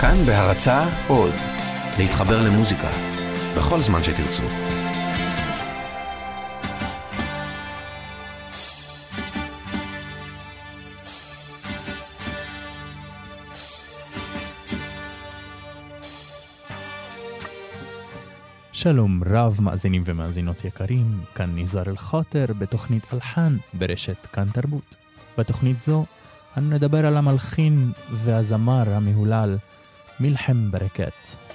[0.00, 1.34] כאן בהרצה עוד,
[1.98, 2.90] להתחבר למוזיקה,
[3.56, 4.42] בכל זמן שתרצו.
[18.72, 24.96] שלום רב מאזינים ומאזינות יקרים, כאן ניזר אל-חוטר בתוכנית אלחן ברשת כאן תרבות.
[25.38, 26.04] בתוכנית זו
[26.58, 29.56] אנו נדבר על המלחין והזמר המהולל
[30.20, 31.47] מלחם ברקת.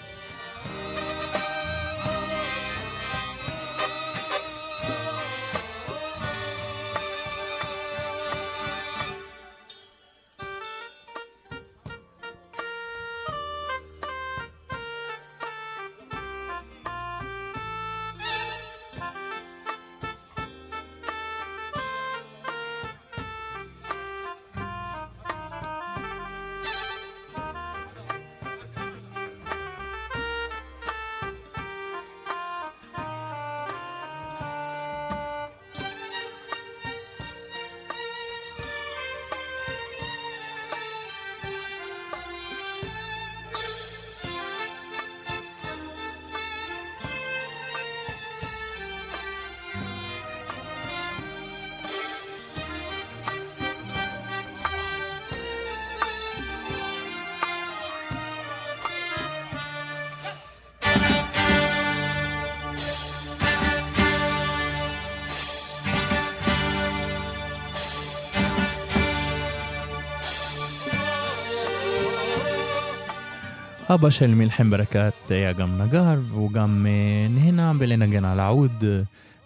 [74.03, 76.85] אבא של מלחם ברקת היה גם נגר, והוא גם
[77.29, 78.84] נהנה בלנגן על העוד.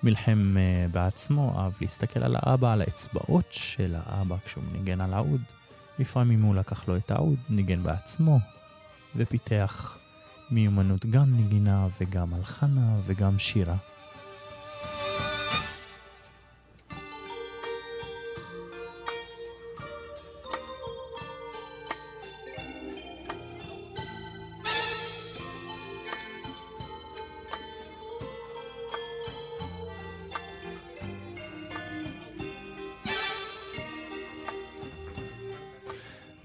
[0.04, 0.56] מלחם
[0.92, 5.42] בעצמו אהב להסתכל על האבא, על האצבעות של האבא כשהוא ניגן על העוד.
[6.00, 8.40] לפעמים הוא לקח לו את העוד, ניגן בעצמו,
[9.16, 9.98] ופיתח
[10.52, 13.76] מיומנות גם נגינה וגם הלחנה וגם שירה.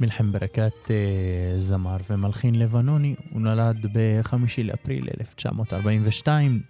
[0.03, 6.61] מלחם ברקת אה, זמר ומלחין לבנוני, הוא נולד ב-5 לאפריל 1942,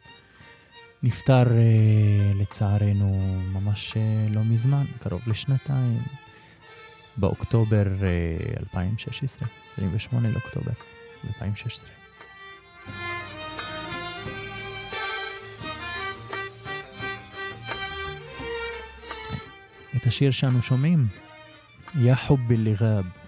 [1.03, 3.19] נפטר אה, לצערנו
[3.53, 6.03] ממש אה, לא מזמן, קרוב לשנתיים,
[7.17, 7.85] באוקטובר
[8.61, 10.73] 2016, 28 לאוקטובר
[11.27, 11.91] 2016.
[19.97, 21.07] את השיר שאנו שומעים,
[22.01, 23.22] יא חובי ליגאב,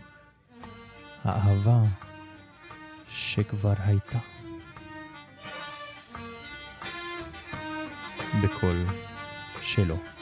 [1.25, 1.79] האהבה
[3.09, 4.19] שכבר הייתה.
[8.43, 8.85] בקול
[9.63, 10.14] שלו.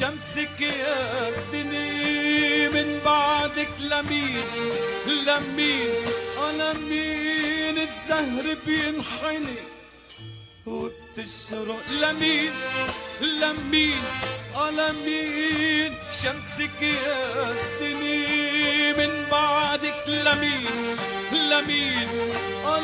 [0.00, 4.44] شمسك يا الدنيا من بعدك لمين؟
[5.06, 5.94] لمين؟
[6.52, 9.56] لمين الزهر بينحني
[10.66, 12.52] وبتشرق لمين؟
[13.20, 14.02] لمين؟
[14.78, 20.96] لمين شمسك يا الدنيا من بعدك لمين؟
[21.32, 22.08] لمين؟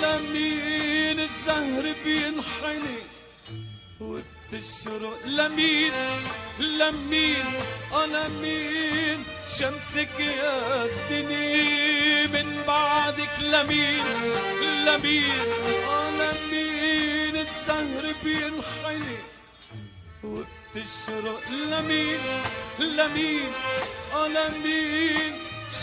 [0.03, 2.99] لمين الزهر بينحني
[4.01, 5.93] وبتشرق لمين؟
[6.59, 7.45] لمين؟
[7.93, 9.25] آه لمين
[9.59, 13.31] شمسك يا الدنيا من بعدك.
[13.41, 14.05] لمين؟
[14.87, 15.33] لمين؟
[15.89, 19.17] آه لمين الزهر بينحني.
[20.25, 22.21] وبتشرق لمين؟
[22.79, 23.53] لمين؟
[24.15, 25.33] آه لمين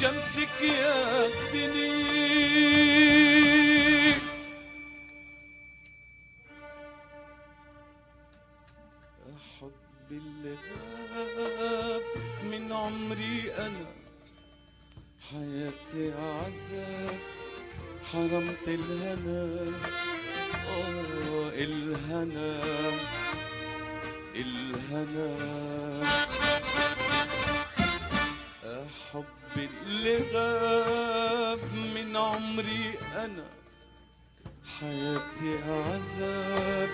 [0.02, 2.18] شمسك يا الدنيا
[10.12, 12.02] غاب
[12.44, 13.86] من عمري أنا
[15.32, 17.20] حياتي عذاب
[18.14, 19.74] حرمت الهنا.
[20.68, 22.62] آه الهنا.
[24.36, 25.38] الهنا.
[29.14, 29.26] حب
[29.58, 31.60] اللي غاب
[31.96, 33.57] من عمري أنا
[34.82, 36.90] حياتي عذاب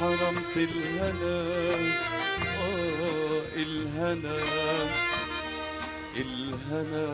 [0.00, 1.38] حرمت الهنا
[2.62, 4.38] آه الهنا
[6.16, 7.08] الهنا.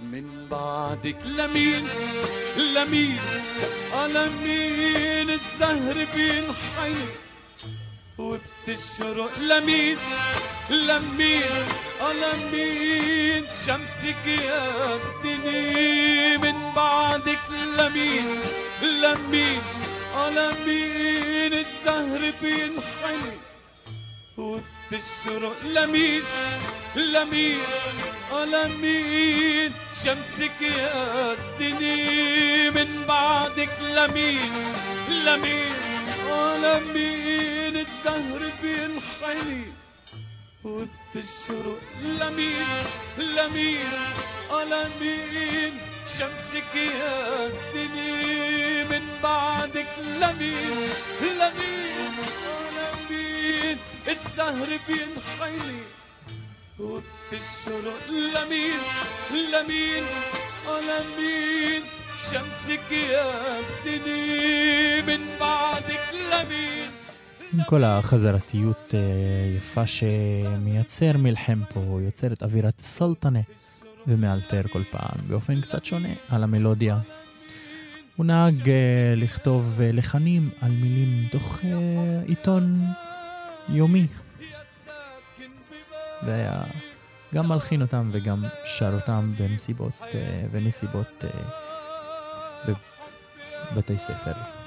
[0.00, 1.86] من بعدك لمين
[2.56, 3.18] لمين؟
[3.94, 7.04] آه لمين الزهر بينحني؟
[8.18, 9.96] وبتشرق لمين
[10.70, 11.42] لمين؟
[12.00, 17.38] آه لمين شمسك يا الدنيا من بعدك
[17.78, 18.40] لمين؟
[18.82, 19.60] لمين؟
[20.36, 23.32] لمين الزهر بينحني؟
[24.36, 26.22] وبتشرق لمين؟
[26.96, 27.58] لمين؟
[28.52, 29.72] لمين
[30.04, 34.52] شمسك يا الدنيا من بعدك لمين؟
[35.08, 35.72] لمين؟
[36.62, 39.64] لمين الزهر بينحني؟
[40.64, 42.66] وبتشرق لمين؟
[43.18, 43.90] لمين؟
[44.70, 49.87] لمين شمسك يا الدنيا من بعدك
[50.21, 50.89] لمين
[51.21, 52.13] لمين
[52.47, 53.77] اه لمين
[54.07, 55.79] الزهر بينحني
[56.79, 58.79] وبتشرق لمين
[59.53, 60.03] لمين
[60.67, 61.81] اه لمين
[62.31, 66.89] شمسك يا الدنيا من بعدك لمين
[67.53, 68.99] עם כל החזרתיות אה,
[69.57, 73.39] יפה שמייצר מלחם פה, יוצר את אווירת סלטנה
[74.06, 76.98] ומאלתר כל פעם באופן קצת שונה על המלודיה.
[78.16, 82.76] הוא נהג אה, לכתוב אה, לחנים על מילים מתוך אה, עיתון
[83.68, 84.06] יומי,
[86.22, 86.62] והיה
[87.34, 92.74] גם מלחין אותם וגם שר אותם במסיבות אה, ונסיבות אה,
[93.72, 94.63] בבתי ספר.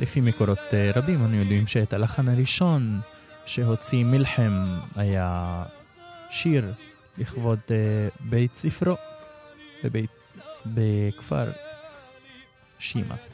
[0.00, 3.00] לפי מקורות אה, רבים אנו יודעים שאת הלחן הראשון
[3.46, 5.62] שהוציא מלחם היה
[6.30, 6.72] שיר
[7.18, 7.76] לכבוד אה,
[8.20, 8.94] בית ספרו
[9.84, 10.10] בבית,
[10.66, 11.50] בכפר
[12.78, 13.29] שימה.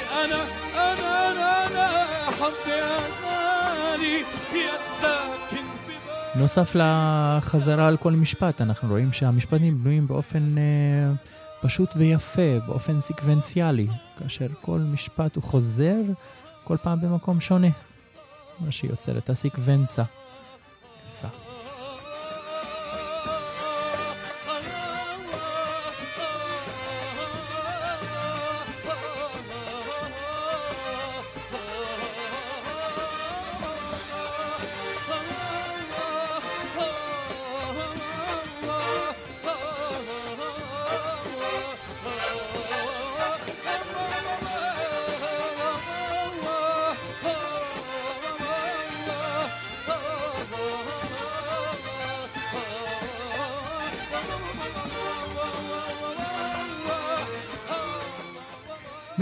[0.00, 0.42] حياتي انا
[0.74, 2.98] انا انا انا يا حبي يا
[3.74, 4.18] غالي
[4.52, 11.12] يا ساكن ببالي נוסף לחזרה על כל משפט, אנחנו רואים שהמשפטים בנויים באופן אה,
[11.62, 13.86] פשוט ויפה, באופן סקוונציאלי,
[14.18, 16.00] כאשר כל משפט הוא חוזר
[16.64, 17.68] כל פעם במקום שונה,
[18.60, 20.02] מה שיוצר את הסקוונצה.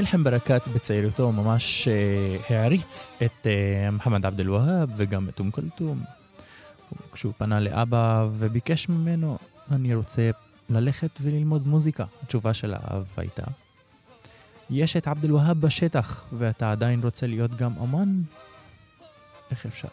[0.10, 6.04] מלחם ברקת בצעירותו ממש אה, העריץ את אה, מוחמד עבד אל-והאב וגם את אום כולתום.
[7.12, 9.38] כשהוא פנה לאבא וביקש ממנו,
[9.72, 10.30] אני רוצה
[10.70, 12.06] ללכת וללמוד מוזיקה.
[12.24, 13.44] התשובה של האב הייתה,
[14.70, 18.22] יש את עבד אל-והאב בשטח ואתה עדיין רוצה להיות גם אמן?
[19.52, 19.90] איך אפשר?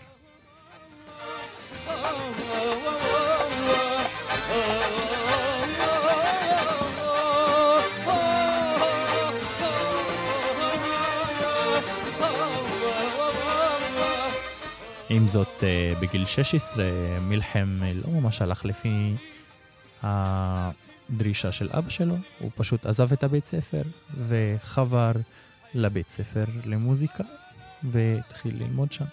[15.17, 16.85] עם זאת, אה, בגיל 16
[17.21, 19.15] מלחם לא ממש הלך לפי
[20.03, 23.83] הדרישה של אבא שלו, הוא פשוט עזב את הבית ספר
[24.29, 25.13] וחבר
[25.75, 27.25] לבית ספר למוזיקה
[27.83, 29.05] והתחיל ללמוד שם.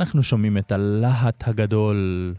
[0.00, 2.34] אנחנו שומעים את הלהט הגדול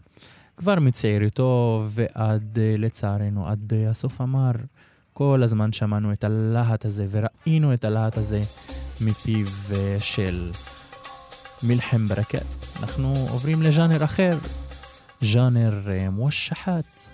[0.58, 4.52] כבר מצעירותו ועד, אה, לצערנו, עד אה, הסוף המר.
[5.14, 8.44] כל הזמן שמענו את הלהט הזה וראינו את הלהט הזה
[9.02, 10.52] מפיו אה, של
[11.64, 12.56] מלחם ברקת.
[12.80, 14.38] אנחנו עוברים לז'אנר אחר,
[15.22, 17.10] ז'אנר מושחת,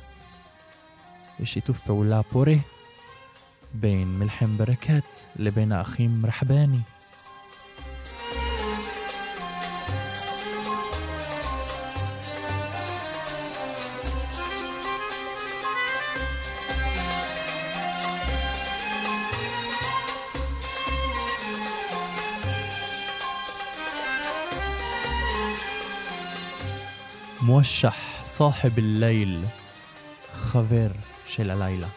[1.39, 2.55] בשיתוף פעולה פורה
[3.73, 6.96] בין מלחם ברקת לבין האחים רחבני.
[27.46, 29.44] موشح صاحب الليل
[30.32, 30.90] خبر
[31.26, 31.88] של הלילה.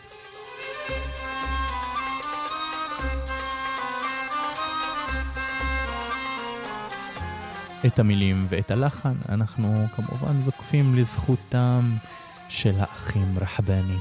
[7.85, 11.95] את המילים ואת הלחן אנחנו כמובן זוקפים לזכותם
[12.49, 13.97] של האחים רחבני.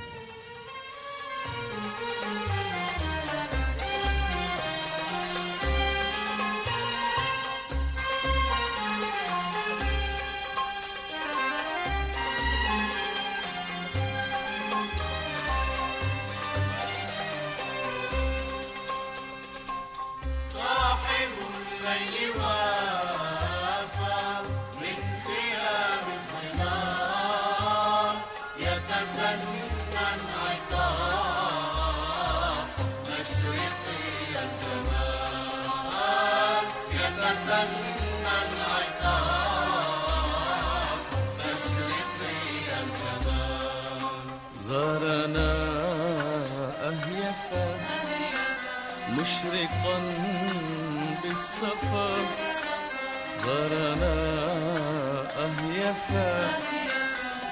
[55.89, 56.49] أهيفا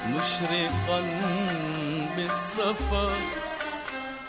[0.07, 1.01] مشرقا
[2.15, 3.07] بالصفا.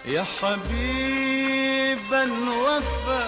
[0.04, 2.22] يا حبيبا
[2.64, 3.24] وفى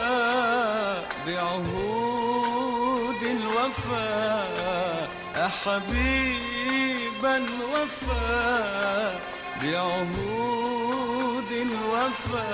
[1.27, 4.45] بعهود الوفا.
[5.37, 7.37] يا حبيبا
[7.73, 9.19] وفى
[9.63, 12.51] بعهود الوفا.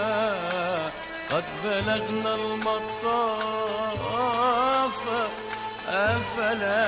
[1.31, 3.77] قد بلغنا المطاف
[5.97, 6.87] أفلا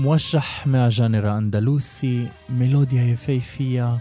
[0.00, 3.94] מושח מהז'אנר האנדלוסי, מלודיה יפהפייה,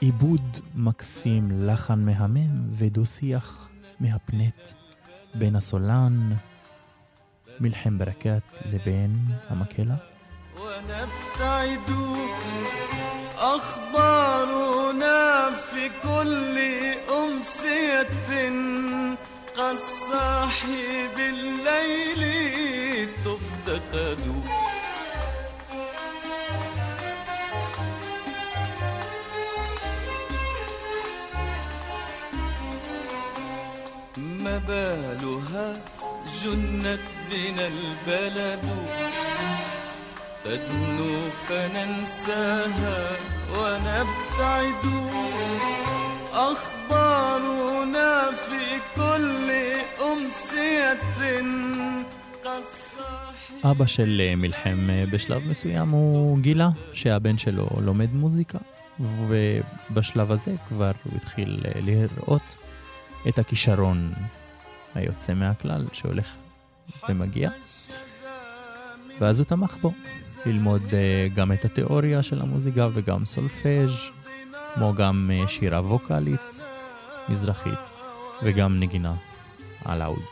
[0.00, 3.68] עיבוד מקסים, לחן מהמם ודו-שיח
[4.00, 4.68] מהפנט
[5.34, 6.32] בין הסולן,
[7.60, 8.42] מלחם ברקת,
[8.72, 9.10] לבין
[9.48, 9.96] המקהלה.
[10.56, 11.90] ونبتعد
[13.36, 16.58] أخبارنا في كل
[17.10, 18.08] أمسية
[19.56, 22.22] كالصاحي بالليل
[23.24, 24.20] تفتقد
[34.54, 35.80] ما بالها
[36.42, 38.64] جنت بنا البلد
[40.44, 43.10] تدنو فننساها
[43.56, 44.84] ونبتعد
[46.32, 49.50] أخبارنا في كل
[50.04, 51.00] أمسية
[52.42, 58.58] كالصاحب אבא של אה, מלחם אה, בשלב מסוים הוא גילה שהבן שלו לומד מוזיקה,
[59.00, 62.56] ובשלב הזה כבר הוא התחיל אה, לראות
[63.28, 64.12] את הכישרון
[64.95, 66.35] היוצא מהכלל שהולך
[67.09, 67.49] ומגיע,
[69.19, 69.91] ואז הוא תמך בו,
[70.45, 74.11] ללמוד uh, גם את התיאוריה של המוזיקה וגם סולפז',
[74.73, 76.61] כמו גם uh, שירה ווקאלית
[77.29, 77.79] מזרחית
[78.43, 79.13] וגם נגינה
[79.85, 80.25] על העוד.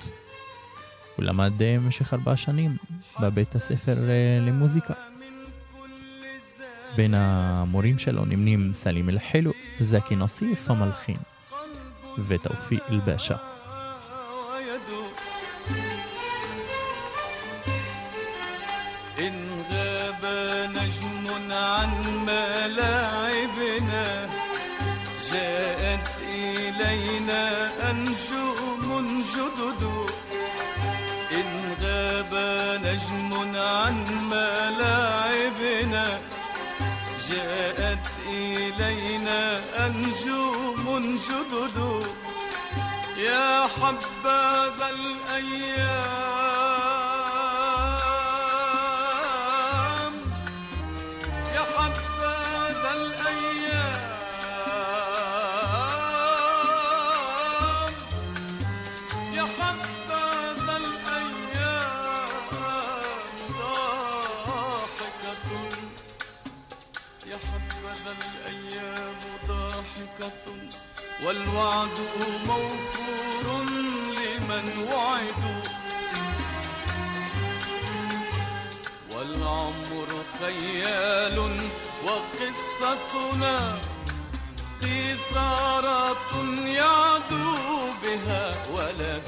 [1.16, 2.78] הוא למד uh, במשך ארבע שנים
[3.20, 3.96] בבית הספר
[4.42, 4.94] למוזיקה.
[6.96, 11.18] בין המורים שלו נמנים סלים אל-חילו, זקי נוסיף המלחין
[12.28, 13.53] ותאופיק אל-באשה.
[37.34, 41.78] جاءت إلينا أنجوم جدد.
[43.18, 46.63] يا حبذا الأيام.
[71.25, 71.99] والوعد
[72.47, 73.65] موفور
[74.19, 75.63] لمن وعدوا
[79.13, 80.09] والعمر
[80.41, 81.39] خيال
[82.05, 83.79] وقصتنا
[84.83, 86.35] قيثارة
[86.67, 87.55] يعدو
[88.03, 89.23] بها ولد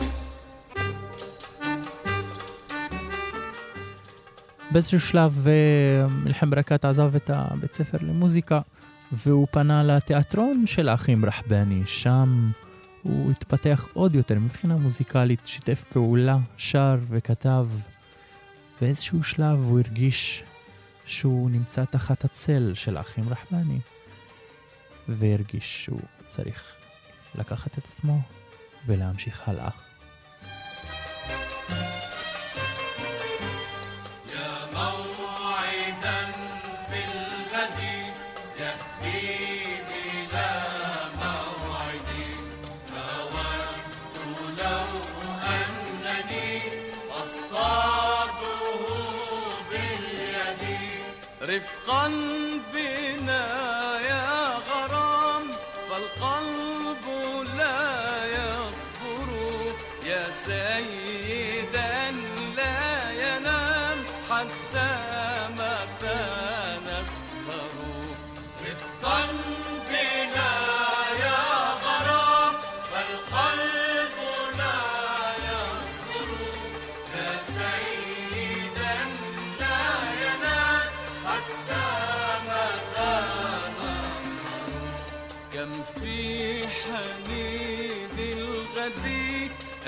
[4.71, 8.61] באיזשהו שלב אה, מלחם ברקת עזב את הבית ספר למוזיקה
[9.12, 11.82] והוא פנה לתיאטרון של האחים רחבני.
[11.86, 12.52] שם
[13.04, 17.68] הוא התפתח עוד יותר מבחינה מוזיקלית, שיתף פעולה, שר וכתב.
[18.82, 20.44] באיזשהו שלב הוא הרגיש
[21.06, 23.80] שהוא נמצא תחת הצל של האחים רחבני,
[25.08, 26.74] והרגיש שהוא צריך
[27.36, 28.22] לקחת את עצמו
[28.86, 29.85] ולהמשיך הלאה.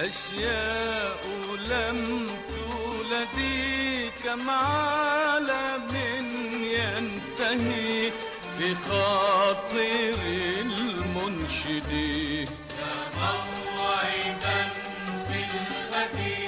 [0.08, 1.22] أشياء
[1.70, 3.40] لم تولد
[4.24, 5.88] كم عالم
[6.64, 8.12] ينتهي
[8.58, 10.20] في خاطر
[10.62, 11.92] المنشد.
[11.92, 14.60] يا موعدا
[15.28, 16.47] في الغد.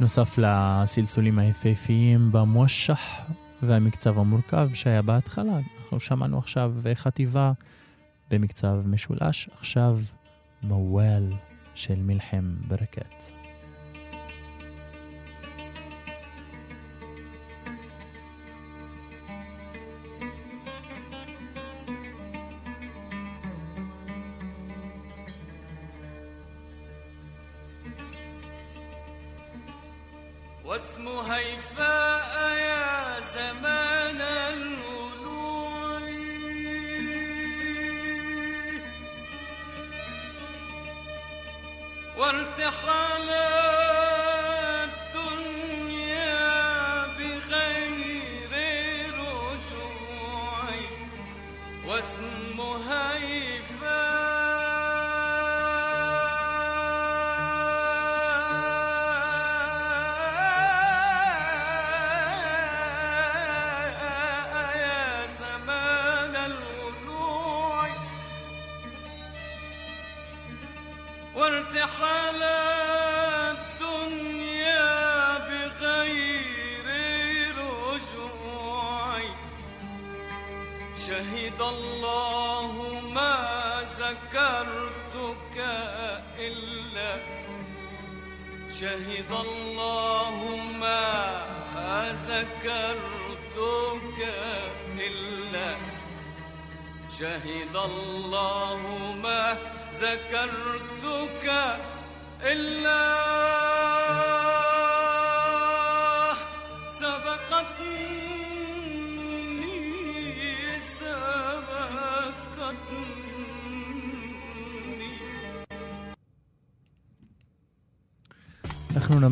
[0.00, 3.00] נוסף לסלסולים היפהפיים במושך
[3.62, 5.58] והמקצב המורכב שהיה בהתחלה.
[5.82, 7.52] אנחנו שמענו עכשיו חטיבה
[8.30, 9.98] במקצב משולש, עכשיו
[10.62, 11.32] מוואל
[11.74, 13.39] של מלחם ברקת.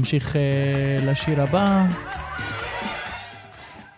[0.07, 1.85] נמשיך אה, לשיר הבא.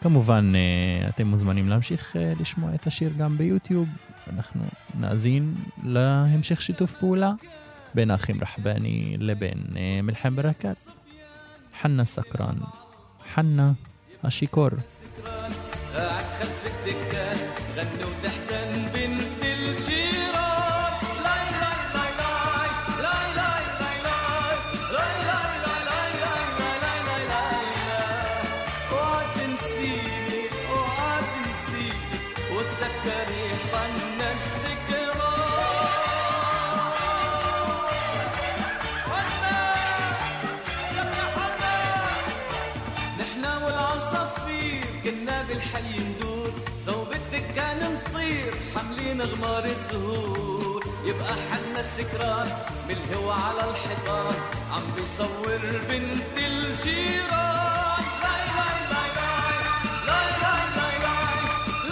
[0.05, 3.87] כמובן, אה, אתם מוזמנים להמשיך אה, לשמוע את השיר גם ביוטיוב.
[4.33, 4.63] אנחנו
[4.99, 7.31] נאזין להמשך שיתוף פעולה
[7.93, 10.77] בין האחים רחבני לבין אה, מלחם ברקת.
[11.81, 12.55] חנה סקרן,
[13.33, 13.71] חנה
[14.23, 14.69] השיכור.
[15.95, 17.37] قاعد خلف الدكان
[17.75, 20.18] غني وتحزن بنت الجيران
[49.19, 52.47] حاملين غمار الزهور يبقى حنا السكران
[52.87, 54.35] بالهوا على الحيطان
[54.71, 59.47] عم بيصور بنت الجيران لاي لاي لاي لاي
[60.07, 60.95] لاي لاي لاي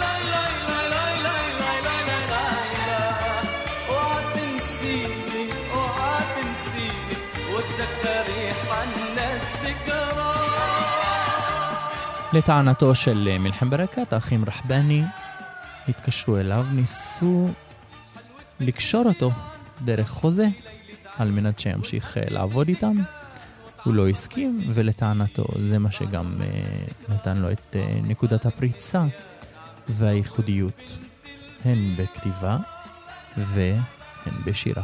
[0.00, 3.48] لاي لاي لاي لاي لاي لاي لاي لاي لاي
[3.88, 7.16] اوعى تنسيني اوعى تنسيني
[7.54, 10.34] وتذكري حنا السكران
[12.32, 15.02] לטענתו של אה, מלחם ברקת, האחים רחבני
[15.89, 17.47] התקשרו אליו, ניסו
[18.59, 19.31] לקשור אותו
[19.81, 20.47] דרך חוזה
[21.17, 22.93] על מנת שימשיך אה, לעבוד איתם.
[23.83, 26.47] הוא לא הסכים, ולטענתו זה מה שגם אה,
[27.09, 29.05] נתן לו את אה, נקודת הפריצה
[29.87, 30.99] והייחודיות,
[31.65, 32.57] הן בכתיבה
[33.37, 34.83] והן בשירה.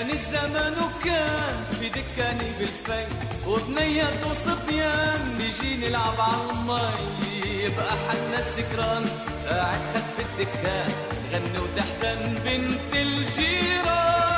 [0.00, 3.04] كان الزمن وكان في دكاني بالفي
[3.46, 9.10] وبنية وصبيان نجي نلعب عالمي يبقى حنا سكران
[9.48, 10.92] قاعد خد في الدكان.
[11.32, 14.29] غنوا تحزن بنت الجيران.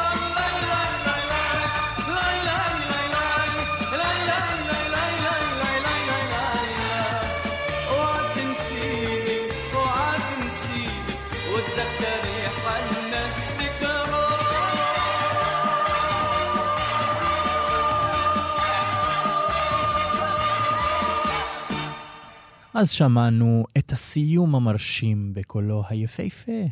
[22.83, 26.62] אז שמענו את הסיום המרשים בקולו היפהפה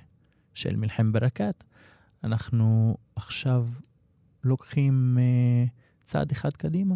[0.55, 1.64] של מלחם ברקת.
[2.25, 3.66] אנחנו עכשיו
[4.44, 6.94] לוקחים uh, צעד אחד קדימה.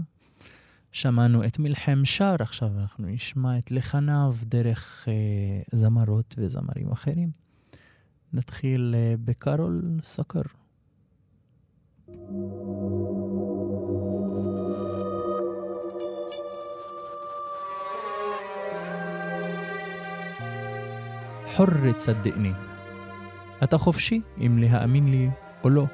[0.92, 7.30] שמענו את מלחם שר, עכשיו אנחנו נשמע את לחניו דרך uh, זמרות וזמרים אחרים.
[8.32, 10.42] נתחיל uh, בקרול סקר.
[21.56, 22.54] حر تصدقني
[23.62, 25.30] أتخفشي إم لها أمين لي
[25.64, 25.86] أو لا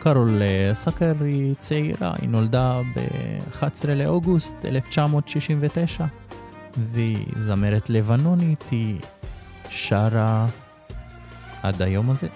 [0.00, 6.06] קרול סאקר היא צעירה, היא נולדה ב-11 לאוגוסט 1969
[6.76, 9.00] והיא זמרת לבנונית, היא
[9.68, 10.46] שרה
[11.62, 12.28] עד היום הזה.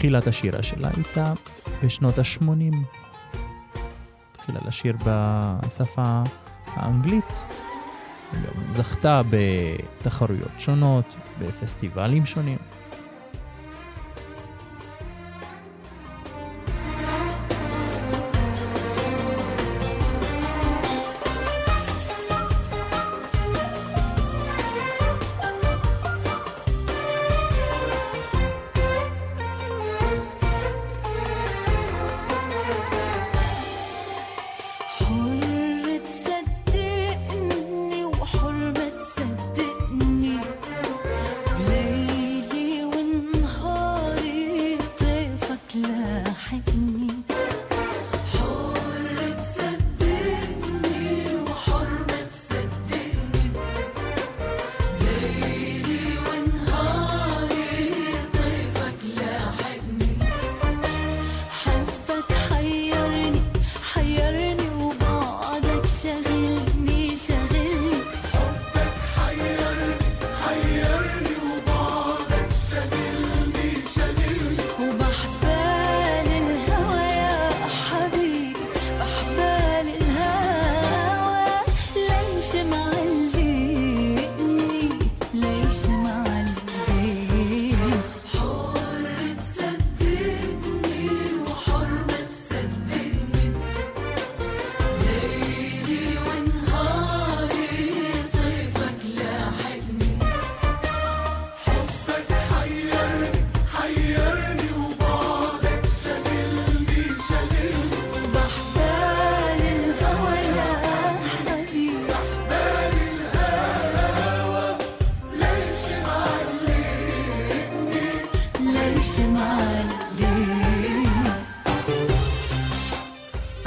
[0.00, 1.32] תחילת השירה שלה הייתה
[1.84, 2.76] בשנות ה-80.
[4.34, 6.22] התחילה לשיר בשפה
[6.66, 7.46] האנגלית.
[8.32, 12.58] היא גם זכתה בתחרויות שונות, בפסטיבלים שונים.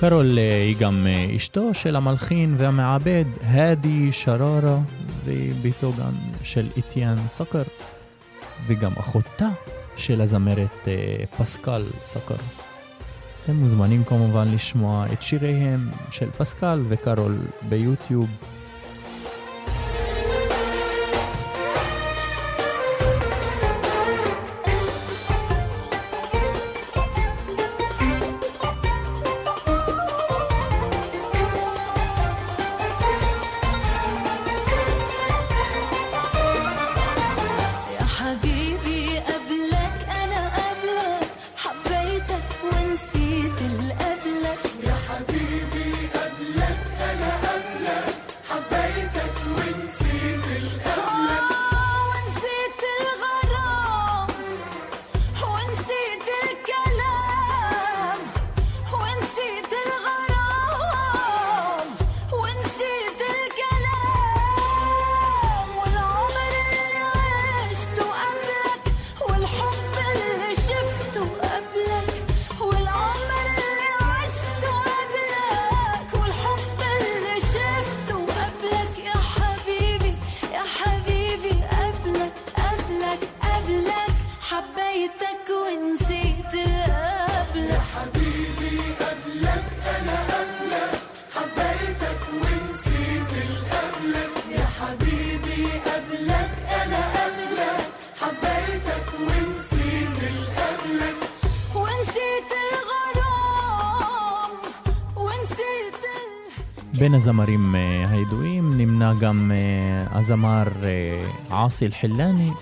[0.09, 4.79] קרול אה, היא גם אה, אשתו של המלחין והמעבד האדי שררה,
[5.25, 6.11] וביתו גם
[6.43, 7.63] של איטיאן סקר,
[8.67, 9.49] וגם אחותה
[9.97, 12.35] של הזמרת אה, פסקל סקר.
[13.43, 17.37] אתם מוזמנים כמובן לשמוע את שיריהם של פסקל וקרול
[17.69, 18.29] ביוטיוב.
[110.23, 112.53] زمار آه، عاصي الحلاني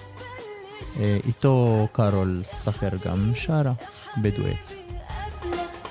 [1.01, 3.75] آه، إيتو كارول صخر قمشارة
[4.17, 4.77] بدويت.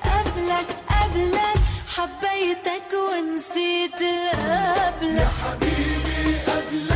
[0.04, 1.60] قبلك قبلك
[1.96, 6.89] حبيتك ونسيت القبلك يا حبيبي قبلك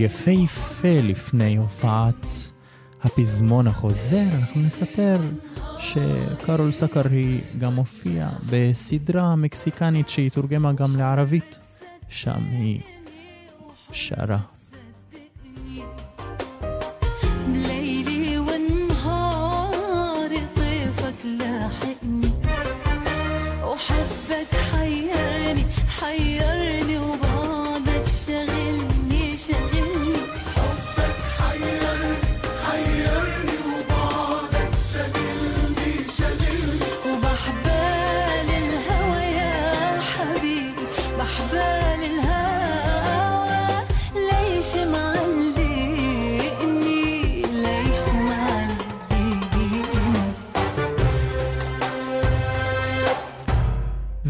[0.00, 2.26] יפהפה לפני הופעת
[3.02, 5.16] הפזמון החוזר, אנחנו נספר
[5.78, 11.58] שקרול סקרי גם הופיעה בסדרה מקסיקנית שהיא תורגמה גם לערבית,
[12.08, 12.80] שם היא
[13.92, 14.38] שרה.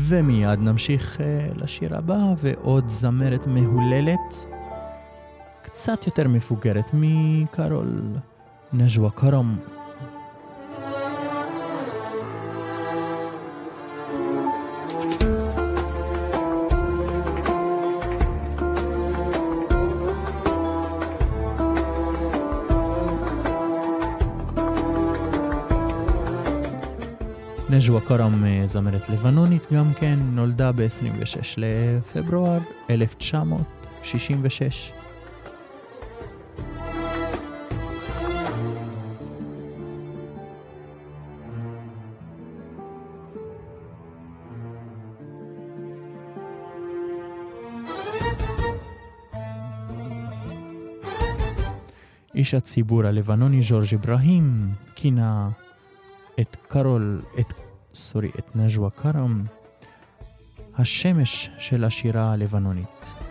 [0.09, 4.47] ומיד נמשיך אה, לשיר הבא, ועוד זמרת מהוללת,
[5.63, 8.03] קצת יותר מפוגרת מקרול
[8.73, 9.59] נג'ווה כרם.
[27.89, 32.59] נג'ווה כרם אה, זמרת לבנונית גם כן, נולדה ב-26 לפברואר
[32.91, 34.93] 1966.
[52.35, 54.63] איש הציבור הלבנוני ג'ורג' אברהים
[54.95, 55.49] כינה
[56.41, 59.45] את קרול, את, סורי, את נג'ווה כרם,
[60.79, 63.28] השמש של השירה הלבנונית.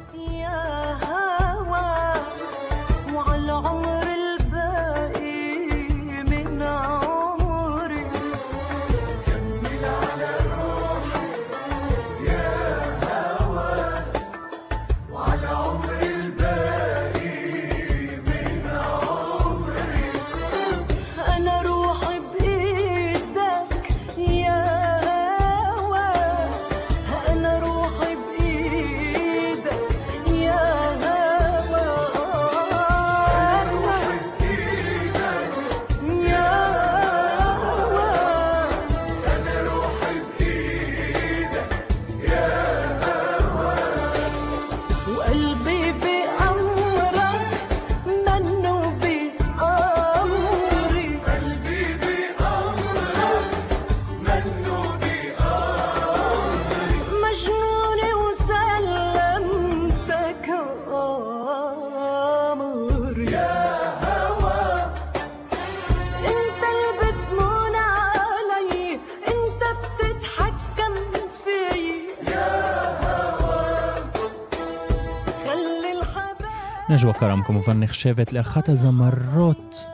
[77.19, 79.85] כרם כמובן נחשבת לאחת הזמרות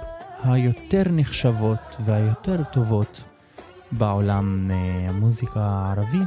[0.43, 3.23] היותר נחשבות והיותר טובות
[3.91, 6.23] בעולם אה, המוזיקה הערבי.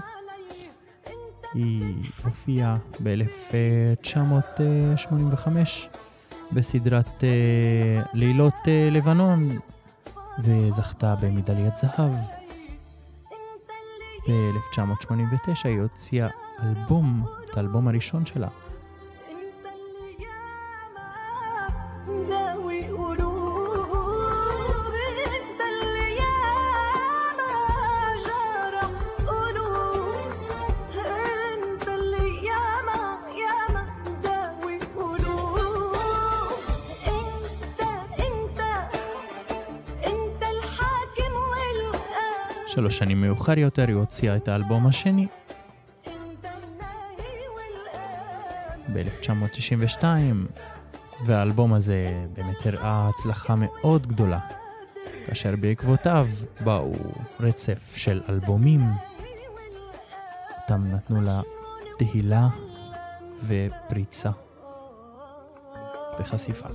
[1.54, 5.48] היא הופיעה ב-1985
[6.52, 9.58] בסדרת אה, לילות אה, לבנון
[10.42, 12.12] וזכתה במדליית זהב.
[14.28, 16.28] ב-1989 היא הוציאה
[16.62, 18.48] אלבום, את האלבום הראשון שלה,
[42.96, 45.26] שנים מאוחר יותר היא הוציאה את האלבום השני.
[48.92, 50.04] ב-1992,
[51.24, 54.38] והאלבום הזה באמת הראה הצלחה מאוד גדולה,
[55.26, 56.28] כאשר בעקבותיו
[56.60, 56.92] באו
[57.40, 58.80] רצף של אלבומים,
[60.62, 61.40] אותם נתנו לה
[61.98, 62.48] תהילה
[63.46, 64.30] ופריצה
[66.18, 66.68] וחשיפה.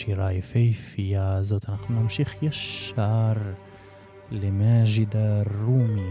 [0.00, 3.32] מהשירה היפהפייה הזאת אנחנו נמשיך ישר
[4.30, 5.16] למאג'ד
[5.64, 6.10] רומי,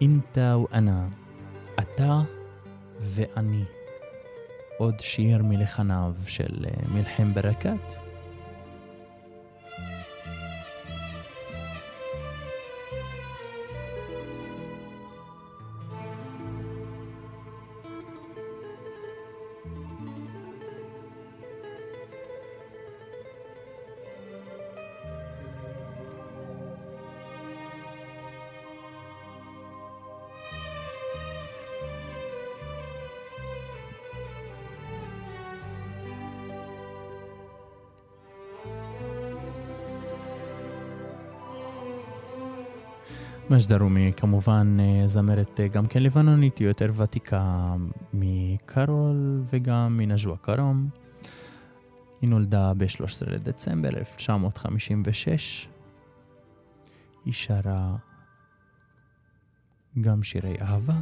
[0.00, 1.06] אינתה ואנה,
[1.78, 2.20] אתה
[3.00, 3.64] ואני.
[4.78, 8.11] עוד שיר מלחניו של אה, מלחם ברקת.
[43.52, 47.74] מג'דה רומי כמובן אה, זמרת אה, גם כן לבנונית, היא יותר ותיקה
[48.12, 50.88] מקרול וגם מנג'ווה כרום.
[52.20, 55.68] היא נולדה ב-13 לדצמבר 1956.
[57.24, 57.96] היא שרה
[60.00, 60.96] גם שירי אהבה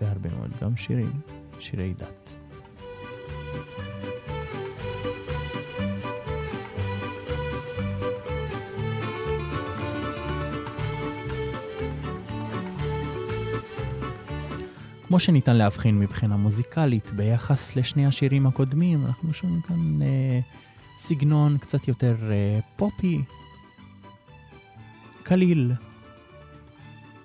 [0.00, 1.20] והרבה מאוד גם שירים,
[1.58, 2.36] שירי דת.
[15.10, 20.40] כמו שניתן להבחין מבחינה מוזיקלית ביחס לשני השירים הקודמים, אנחנו שומעים כאן אה,
[20.98, 23.22] סגנון קצת יותר אה, פופי,
[25.22, 25.72] קליל,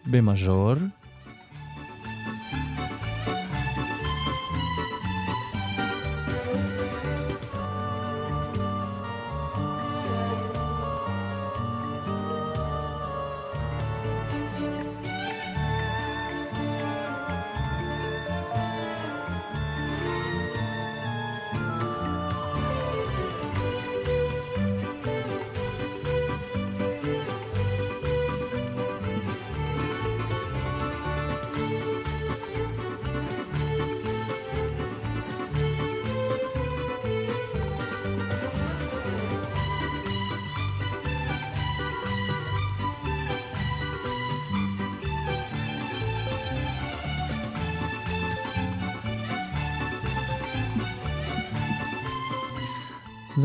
[0.05, 0.73] במז'ור.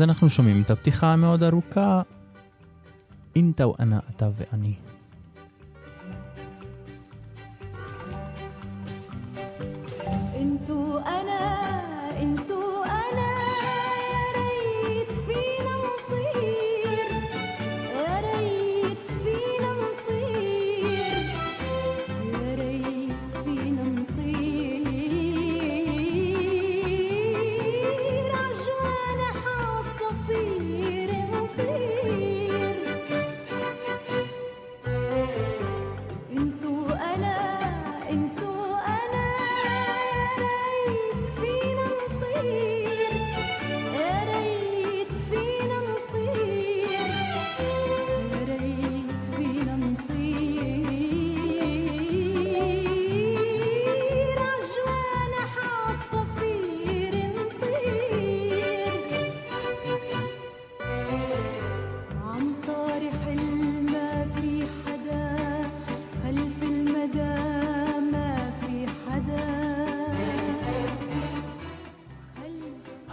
[0.01, 2.01] אז אנחנו שומעים את הפתיחה המאוד ארוכה,
[3.35, 4.73] אינתה ואנה, אתה ואני.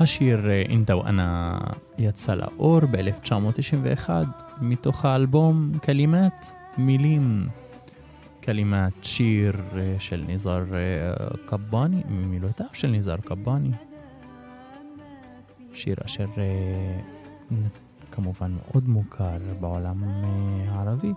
[0.08, 1.58] השיר אה, אינתה ואנה
[1.98, 4.10] יצא לאור ב-1991
[4.60, 7.48] מתוך האלבום קלימת מילים.
[8.40, 11.12] קלימת שיר אה, של ניזאר אה,
[11.46, 13.70] קבאני, ממילותיו של ניזאר קבאני.
[15.72, 17.00] שיר אשר אה,
[18.12, 20.04] כמובן מאוד מוכר בעולם
[20.68, 21.12] הערבי.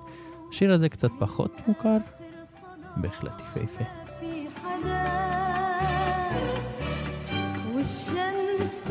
[0.50, 1.98] השיר הזה קצת פחות מוכר,
[2.98, 3.84] בהחלט יפהפה.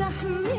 [0.01, 0.50] استحمل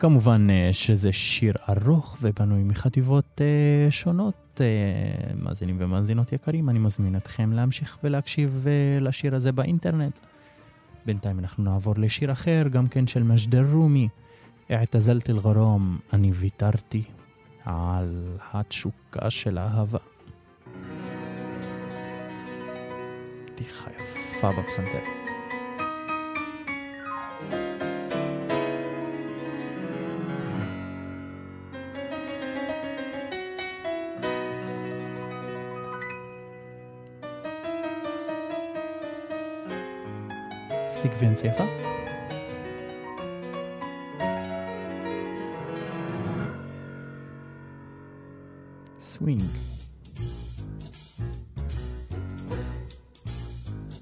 [0.00, 4.60] כמובן אה, שזה שיר ארוך ובנוי מחטיבות אה, שונות.
[4.60, 8.66] אה, מאזינים ומאזינות יקרים, אני מזמין אתכם להמשיך ולהקשיב
[9.00, 10.18] לשיר הזה באינטרנט.
[11.06, 14.08] בינתיים אנחנו נעבור לשיר אחר, גם כן של משדר רומי.
[14.70, 17.02] אעתזלת אל-גרום, אני ויתרתי
[17.64, 19.98] על התשוקה של אהבה.
[23.44, 25.19] פתיחה יפה בפסנתר.
[40.89, 41.63] סקוונס יפה.
[48.99, 49.41] סווינג.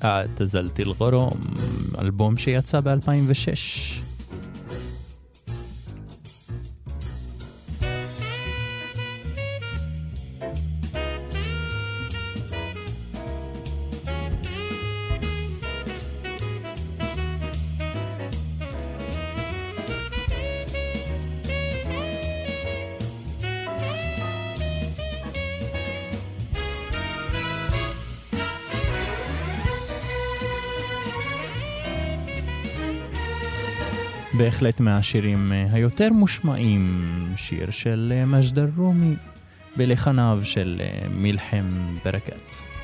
[0.03, 1.39] اعتزلت الغرام,
[1.99, 3.96] אלבום שיצא ב-2006.
[34.48, 37.04] בהחלט מהשירים אה, היותר מושמעים,
[37.36, 39.14] שיר של אה, מג'דר רומי,
[39.76, 41.64] בלחניו של אה, מלחם
[42.04, 42.77] ברקת.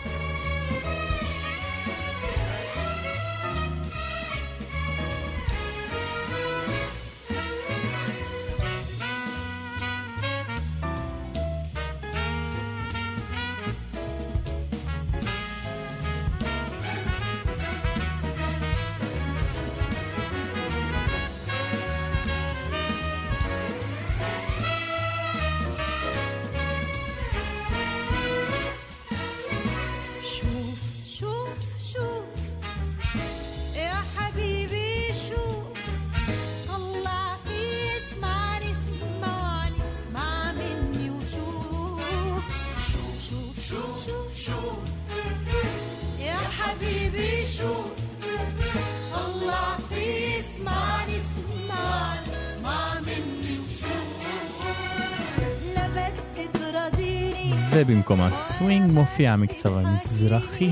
[58.27, 60.71] הסווינג מופיע המקצב המזרחי,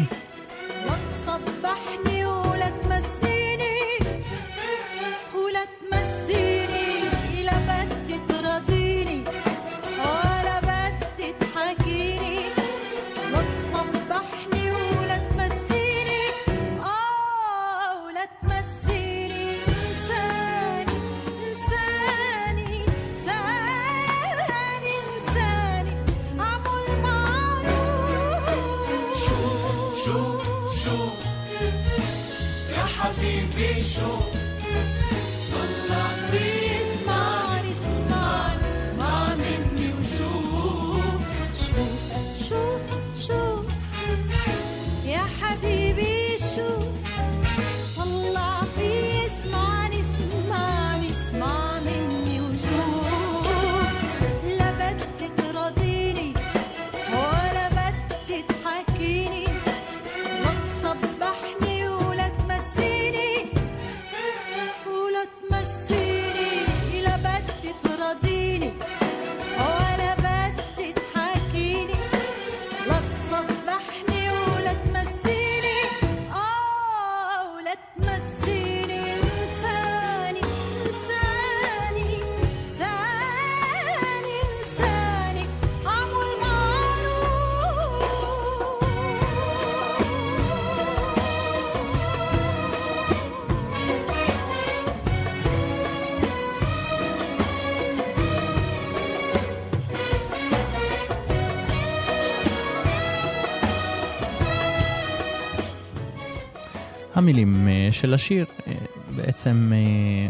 [107.23, 108.73] המילים אה, של השיר אה,
[109.17, 110.29] בעצם אה,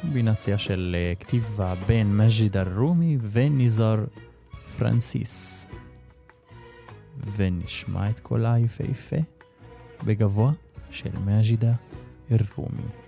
[0.00, 4.04] קומבינציה של כתיבה בין מג'יד א-רומי וניזר
[4.78, 5.66] פרנסיס.
[7.36, 9.16] ונשמע את קולה היפהפה
[10.04, 10.52] בגבוה
[10.90, 11.72] של מג'ידה
[12.30, 13.05] א-רומי.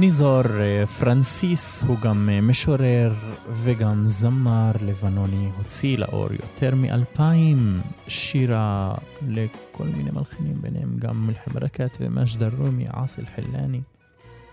[0.00, 3.12] ניזור אה, פרנסיס הוא גם אה, משורר
[3.50, 8.94] וגם זמר לבנוני, הוציא לאור יותר מאלפיים שירה
[9.28, 13.80] לכל מיני מלחינים, ביניהם גם מלחם רקת ומג'ד אל-רומי, עאסי אל-חלאני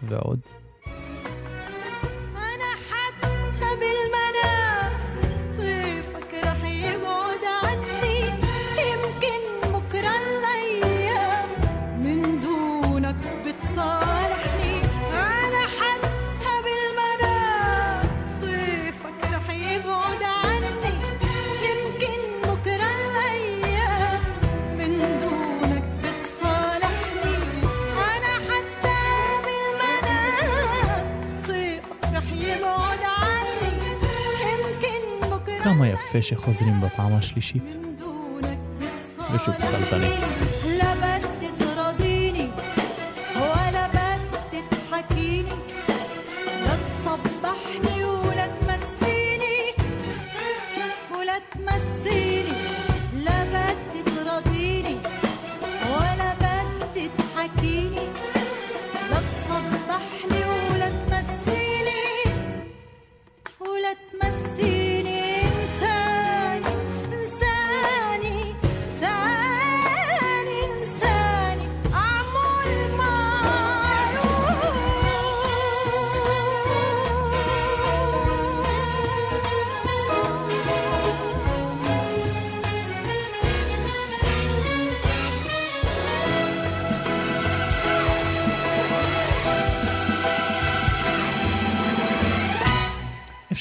[0.04, 0.40] ועוד.
[35.66, 37.78] כמה יפה שחוזרים בפעם השלישית.
[39.34, 40.10] ושוב סלטני.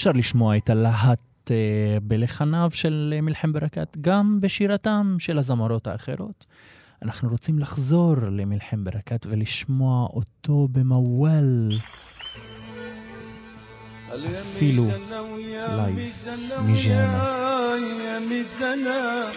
[0.04, 6.46] אפשר לשמוע את הלהט אה, בלחניו של אה, מלחם ברקת, גם בשירתם של הזמרות האחרות.
[7.02, 11.72] אנחנו רוצים לחזור למלחם ברקת ולשמוע אותו במוואל.
[14.32, 14.88] אפילו
[15.70, 16.12] לייב
[16.68, 17.50] מג'אנה.
[18.10, 19.32] يا ميزانا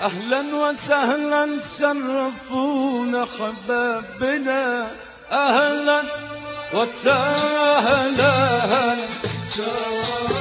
[0.00, 4.86] اهلا وسهلا شرفونا حبابنا
[5.30, 6.02] اهلا
[6.74, 8.36] وسهلا
[9.55, 10.32] Show.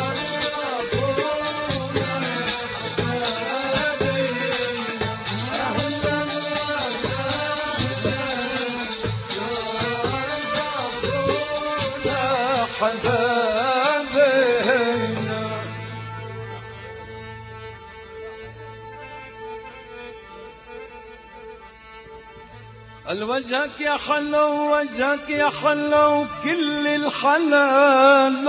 [23.13, 28.49] الوجهك يا حلو وجهك يا حلو كل الحلال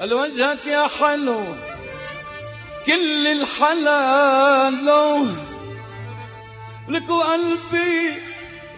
[0.00, 1.44] الوجهك يا حلو
[2.86, 4.86] كل الحلال
[6.88, 8.14] لك قلبي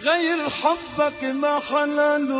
[0.01, 2.31] غير حبك ما حلال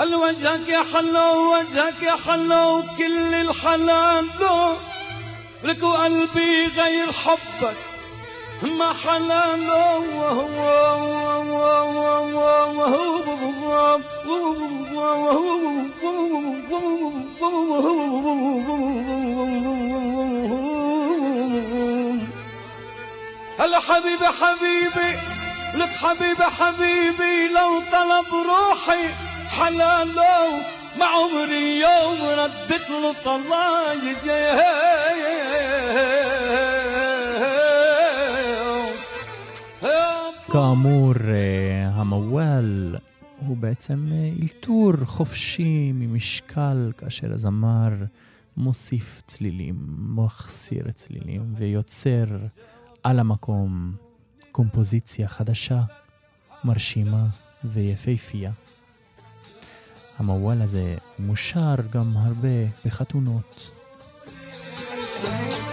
[0.00, 4.28] الوجهك يا حلو وجهك يا حلو كل الحلال
[5.64, 7.76] لك قلبي غير حبك
[8.62, 9.68] ما حلال
[23.58, 25.18] هلا حبيبي حبيبي
[25.74, 29.27] لك حبيبي حبيبي لو طلب روحي
[29.57, 30.61] حلاله
[30.99, 33.73] ما عمري يوم ردت له طلاق
[40.51, 42.95] כאמור, אה, המוואל
[43.47, 47.89] הוא בעצם אה, אלתור חופשי ממשקל, כאשר הזמר
[48.57, 49.75] מוסיף צלילים,
[50.15, 52.25] מחסיר צלילים ויוצר
[53.03, 53.95] על המקום
[54.51, 55.81] קומפוזיציה חדשה,
[56.63, 57.25] מרשימה
[57.63, 58.51] ויפהפייה.
[60.18, 62.48] המוואל הזה מושר גם הרבה
[62.84, 63.70] בחתונות.
[65.22, 65.67] תוקסים.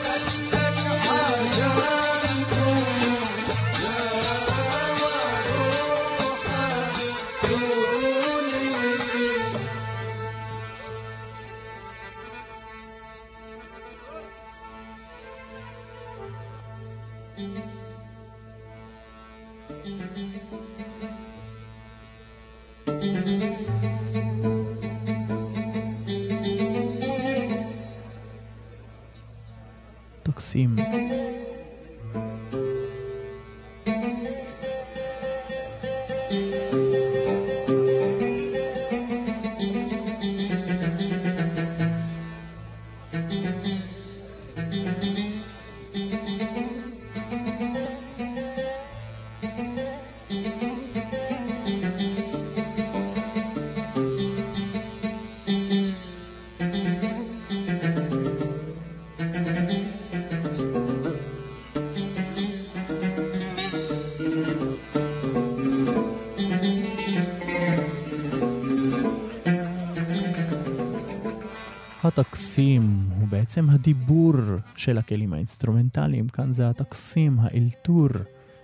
[72.19, 74.33] התקסים הוא בעצם הדיבור
[74.75, 78.07] של הכלים האינסטרומנטליים, כאן זה התקסים, האלתור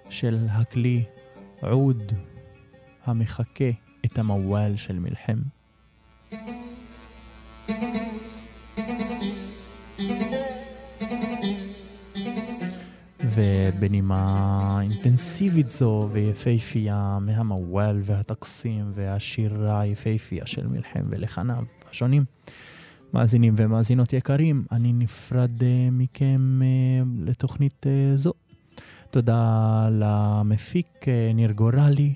[0.10, 1.04] של כלי
[1.62, 2.04] העוד
[3.06, 3.70] המחקה
[4.06, 5.38] את המוואל של מלחם.
[13.24, 22.26] ובנימה אינטנסיבית זו ויפהפייה מהמוואל והתקסים והשירה היפהפייה של מלחם ולחניו השונים.
[23.14, 28.34] מאזינים ומאזינות יקרים, אני נפרד אה, מכם אה, לתוכנית אה, זו.
[29.10, 32.14] תודה למפיק ניר גורלי,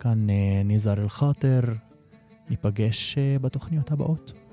[0.00, 0.26] כאן
[0.64, 1.60] ניזר אל-חאטר,
[2.50, 4.47] ניפגש בתוכניות הבאות.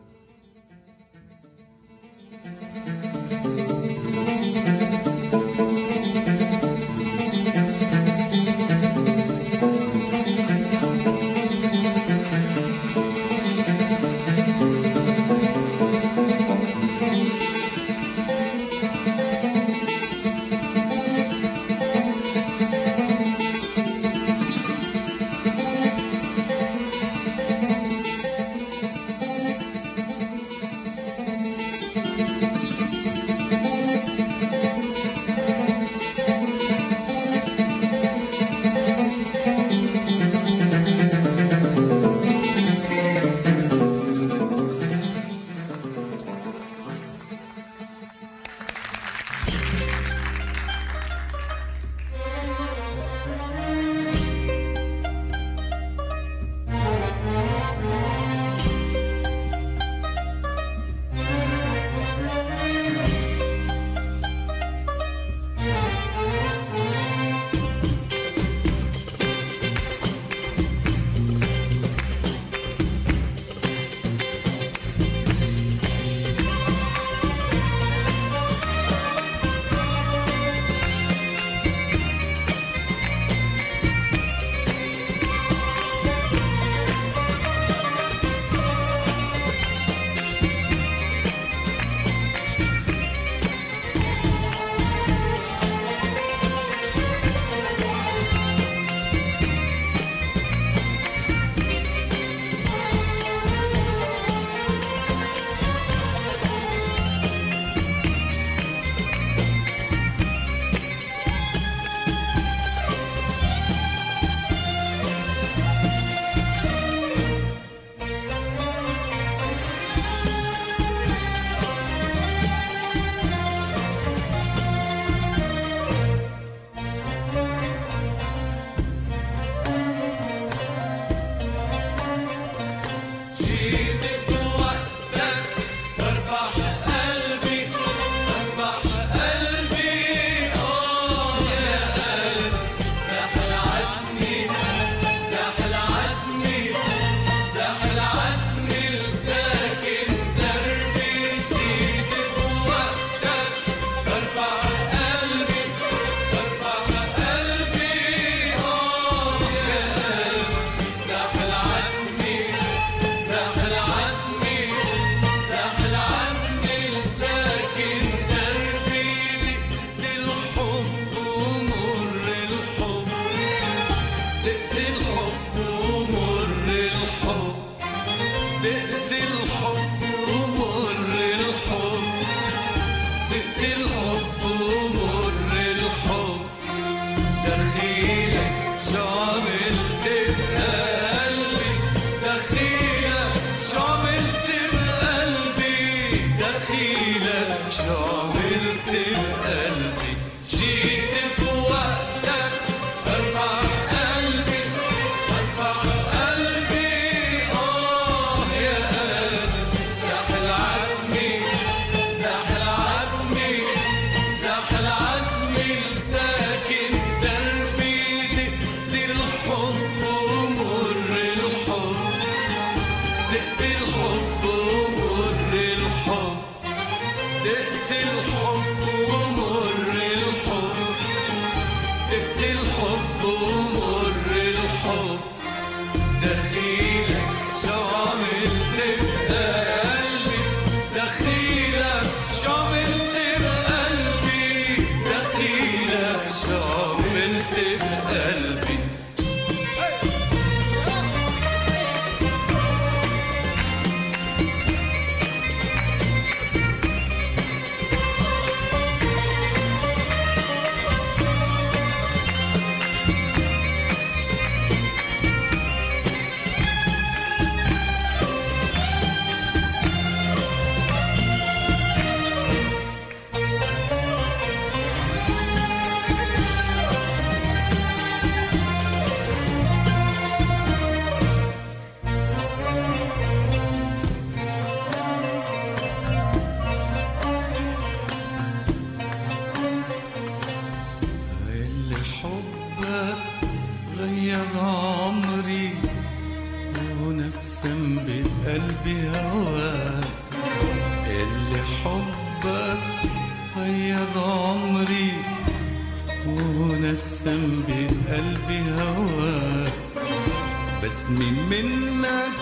[310.85, 312.35] بسمي منك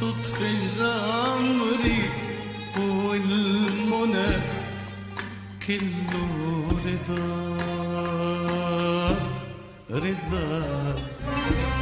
[0.00, 2.02] تطفي جمري
[2.78, 4.32] والمنى
[5.66, 7.26] كله رضا
[9.90, 10.94] رضا.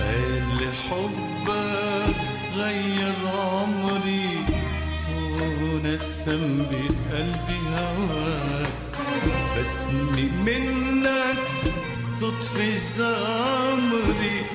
[0.00, 0.60] قال
[0.90, 2.16] حبك
[2.56, 4.30] غير عمري
[5.62, 8.72] ونسم بقلبي هواك
[9.56, 11.38] بسمي منك
[12.20, 14.47] تطفي جمري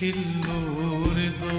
[0.00, 1.56] كله رضا.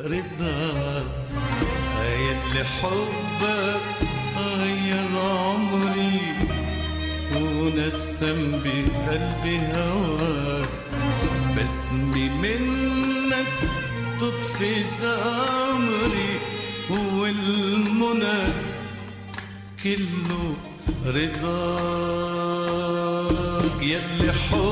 [0.00, 1.04] رضا.
[2.82, 3.80] حبك
[4.36, 6.20] غير عمري
[7.36, 10.68] ونسم بقلبي هواك
[12.42, 13.52] منك
[14.20, 14.84] تطفي
[16.90, 18.42] والمنى
[21.06, 22.27] رضاك
[23.88, 24.67] يلي حب